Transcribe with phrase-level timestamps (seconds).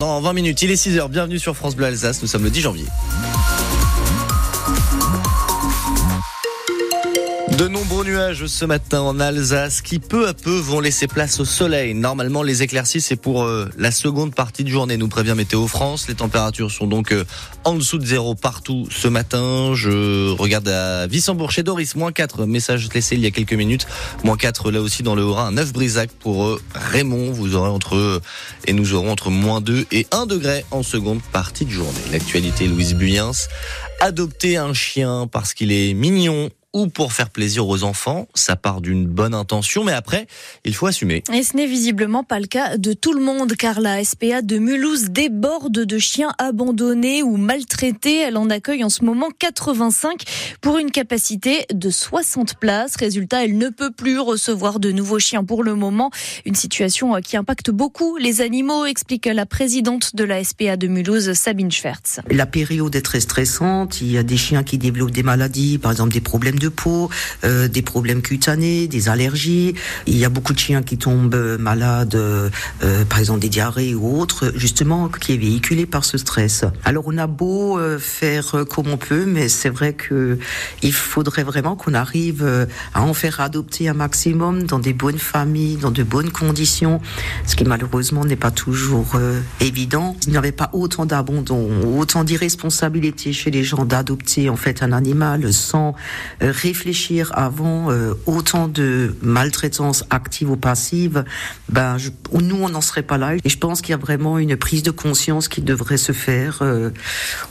[0.00, 2.60] Dans 20 minutes, il est 6h, bienvenue sur France Bleu Alsace, nous sommes le 10
[2.60, 2.86] janvier.
[7.58, 11.44] De nombreux nuages ce matin en Alsace qui peu à peu vont laisser place au
[11.44, 11.92] soleil.
[11.92, 16.06] Normalement, les éclaircies, c'est pour euh, la seconde partie de journée, nous prévient Météo France.
[16.06, 17.24] Les températures sont donc euh,
[17.64, 19.72] en dessous de zéro partout ce matin.
[19.74, 23.88] Je regarde à Vissembourg chez Doris, moins 4, message laissé il y a quelques minutes.
[24.22, 27.32] Moins 4 là aussi dans le Haut-Rhin, 9 Brisac pour euh, Raymond.
[27.32, 28.22] Vous aurez entre,
[28.68, 31.98] et nous aurons entre moins 2 et 1 degré en seconde partie de journée.
[32.12, 33.48] L'actualité, Louise Buyens.
[34.00, 38.28] Adopter un chien parce qu'il est mignon ou pour faire plaisir aux enfants.
[38.34, 40.26] Ça part d'une bonne intention, mais après,
[40.64, 41.22] il faut assumer.
[41.32, 44.58] Et ce n'est visiblement pas le cas de tout le monde, car la SPA de
[44.58, 48.18] Mulhouse déborde de chiens abandonnés ou maltraités.
[48.18, 50.22] Elle en accueille en ce moment 85
[50.60, 52.96] pour une capacité de 60 places.
[52.96, 56.10] Résultat, elle ne peut plus recevoir de nouveaux chiens pour le moment.
[56.44, 61.32] Une situation qui impacte beaucoup les animaux, explique la présidente de la SPA de Mulhouse,
[61.32, 62.20] Sabine Schwertz.
[62.30, 64.00] La période est très stressante.
[64.00, 67.10] Il y a des chiens qui développent des maladies, par exemple des problèmes de peau,
[67.44, 69.74] euh, des problèmes cutanés, des allergies.
[70.06, 72.50] Il y a beaucoup de chiens qui tombent malades, euh,
[73.08, 76.64] par exemple des diarrhées ou autres, justement qui est véhiculé par ce stress.
[76.84, 80.38] Alors on a beau euh, faire comme on peut, mais c'est vrai que
[80.82, 85.18] il faudrait vraiment qu'on arrive euh, à en faire adopter un maximum dans des bonnes
[85.18, 87.00] familles, dans de bonnes conditions,
[87.46, 90.16] ce qui malheureusement n'est pas toujours euh, évident.
[90.26, 94.92] Il n'y avait pas autant d'abandon, autant d'irresponsabilité chez les gens d'adopter en fait un
[94.92, 95.94] animal sans
[96.50, 101.24] réfléchir avant euh, autant de maltraitance active ou passive,
[101.68, 103.34] ben je, nous on n'en serait pas là.
[103.44, 106.58] Et je pense qu'il y a vraiment une prise de conscience qui devrait se faire
[106.62, 106.90] euh,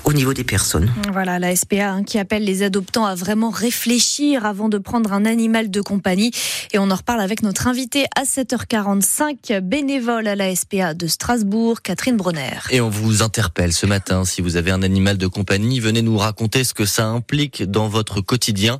[0.03, 0.91] au niveau des personnes.
[1.11, 5.25] Voilà la SPA hein, qui appelle les adoptants à vraiment réfléchir avant de prendre un
[5.25, 6.31] animal de compagnie.
[6.73, 11.81] Et on en reparle avec notre invité à 7h45, bénévole à la SPA de Strasbourg,
[11.81, 12.59] Catherine Bronner.
[12.71, 14.25] Et on vous interpelle ce matin.
[14.25, 17.87] Si vous avez un animal de compagnie, venez nous raconter ce que ça implique dans
[17.87, 18.79] votre quotidien.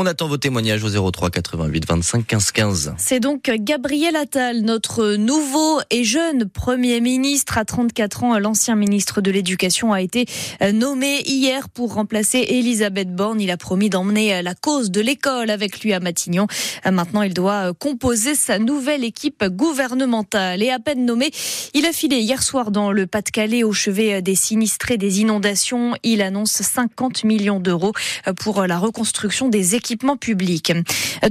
[0.00, 2.94] On attend vos témoignages au 03 88 25 15 15.
[2.98, 7.58] C'est donc Gabriel Attal, notre nouveau et jeune Premier ministre.
[7.58, 10.26] À 34 ans, l'ancien ministre de l'Éducation a été
[10.72, 13.40] nommé hier pour remplacer Elisabeth Borne.
[13.40, 16.46] Il a promis d'emmener la cause de l'école avec lui à Matignon.
[16.88, 20.62] Maintenant, il doit composer sa nouvelle équipe gouvernementale.
[20.62, 21.32] Et à peine nommé,
[21.74, 25.94] il a filé hier soir dans le Pas-de-Calais au chevet des sinistrés des inondations.
[26.04, 27.94] Il annonce 50 millions d'euros
[28.36, 30.74] pour la reconstruction des équipements publics.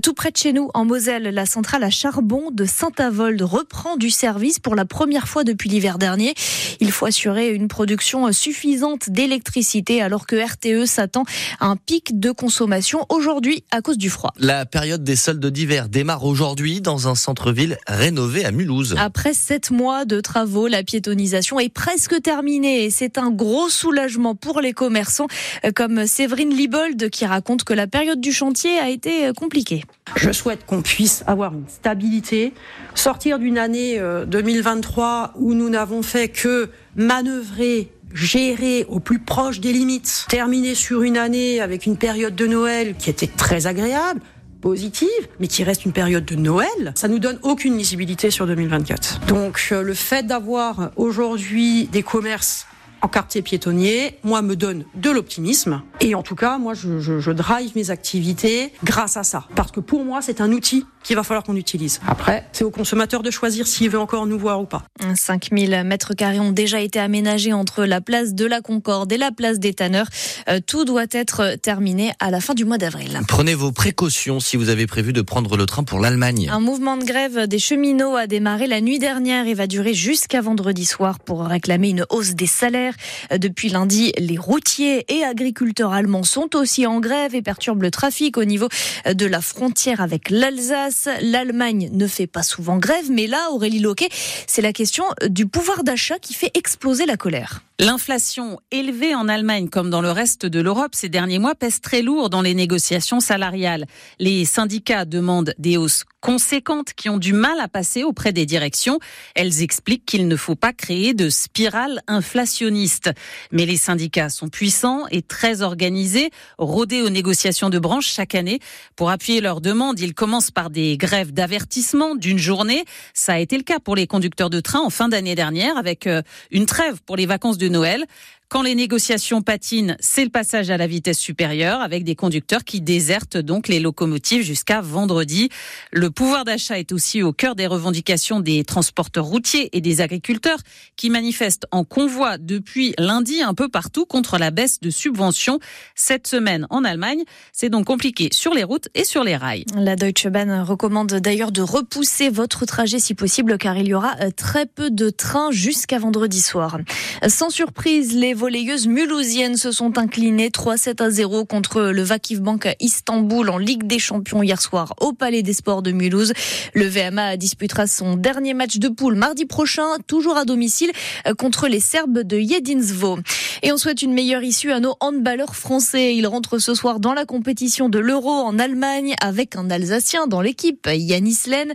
[0.02, 4.10] Tout près de chez nous, en Moselle, la centrale à charbon de Saint-Avold reprend du
[4.10, 6.34] service pour la première fois depuis l'hiver dernier.
[6.80, 11.24] Il faut assurer une production suffisante d'électricité alors que RTE s'attend
[11.60, 14.34] à un pic de consommation aujourd'hui à cause du froid.
[14.40, 18.96] La période des soldes d'hiver démarre aujourd'hui dans un centre-ville rénové à Mulhouse.
[18.98, 24.34] Après sept mois de travaux, la piétonisation est presque terminée et c'est un gros soulagement
[24.34, 25.28] pour les commerçants
[25.76, 29.84] comme Séverine Libold qui raconte que la période du chantier a été compliqué.
[30.16, 32.54] Je souhaite qu'on puisse avoir une stabilité,
[32.94, 39.74] sortir d'une année 2023 où nous n'avons fait que manœuvrer gérer au plus proche des
[39.74, 44.22] limites, terminer sur une année avec une période de Noël qui était très agréable,
[44.62, 45.08] positive,
[45.40, 49.26] mais qui reste une période de Noël, ça nous donne aucune lisibilité sur 2024.
[49.28, 52.66] Donc le fait d'avoir aujourd'hui des commerces
[53.02, 55.82] en quartier piétonnier, moi, me donne de l'optimisme.
[56.02, 59.46] Et en tout cas, moi, je, je, je, drive mes activités grâce à ça.
[59.56, 62.02] Parce que pour moi, c'est un outil qu'il va falloir qu'on utilise.
[62.06, 64.84] Après, c'est au consommateur de choisir s'il veut encore nous voir ou pas.
[65.16, 69.32] 5000 mètres carrés ont déjà été aménagés entre la place de la Concorde et la
[69.32, 70.08] place des Tanneurs.
[70.50, 73.22] Euh, tout doit être terminé à la fin du mois d'avril.
[73.28, 76.50] Prenez vos précautions si vous avez prévu de prendre le train pour l'Allemagne.
[76.52, 80.42] Un mouvement de grève des cheminots a démarré la nuit dernière et va durer jusqu'à
[80.42, 82.87] vendredi soir pour réclamer une hausse des salaires.
[83.36, 88.38] Depuis lundi, les routiers et agriculteurs allemands sont aussi en grève et perturbent le trafic
[88.38, 88.70] au niveau
[89.12, 91.10] de la frontière avec l'Alsace.
[91.22, 94.10] L'Allemagne ne fait pas souvent grève, mais là, Aurélie Loquet,
[94.48, 97.62] c'est la question du pouvoir d'achat qui fait exploser la colère.
[97.80, 102.02] L'inflation élevée en Allemagne comme dans le reste de l'Europe ces derniers mois pèse très
[102.02, 103.86] lourd dans les négociations salariales.
[104.18, 108.98] Les syndicats demandent des hausses conséquentes qui ont du mal à passer auprès des directions.
[109.36, 113.12] Elles expliquent qu'il ne faut pas créer de spirale inflationniste.
[113.52, 118.60] Mais les syndicats sont puissants et très organisés, rodés aux négociations de branche chaque année.
[118.96, 122.86] Pour appuyer leurs demandes, ils commencent par des grèves d'avertissement d'une journée.
[123.14, 126.10] Ça a été le cas pour les conducteurs de train en fin d'année dernière avec
[126.50, 128.06] une trêve pour les vacances de Noël.
[128.50, 132.80] Quand les négociations patinent, c'est le passage à la vitesse supérieure avec des conducteurs qui
[132.80, 135.50] désertent donc les locomotives jusqu'à vendredi.
[135.92, 140.60] Le pouvoir d'achat est aussi au cœur des revendications des transporteurs routiers et des agriculteurs
[140.96, 145.60] qui manifestent en convoi depuis lundi un peu partout contre la baisse de subventions.
[145.94, 149.66] Cette semaine en Allemagne, c'est donc compliqué sur les routes et sur les rails.
[149.76, 154.16] La Deutsche Bahn recommande d'ailleurs de repousser votre trajet si possible car il y aura
[154.38, 156.80] très peu de trains jusqu'à vendredi soir.
[157.28, 162.70] Sans surprise, les volleyeuses mulhousiennes se sont inclinées 3-7 à 0 contre le Vakif Bank
[162.80, 166.34] Istanbul en Ligue des Champions hier soir au Palais des Sports de Mulhouse.
[166.76, 170.92] Le VMA disputera son dernier match de poule mardi prochain, toujours à domicile,
[171.40, 173.18] contre les Serbes de Jedinsvo.
[173.64, 176.16] Et on souhaite une meilleure issue à nos handballeurs français.
[176.16, 180.42] Ils rentrent ce soir dans la compétition de l'Euro en Allemagne avec un Alsacien dans
[180.42, 181.74] l'équipe, Yanis Len.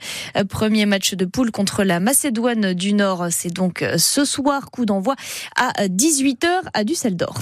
[0.49, 3.27] Premier match de poule contre la Macédoine du Nord.
[3.31, 5.17] C'est donc ce soir, coup d'envoi
[5.57, 7.39] à 18h à Düsseldorf.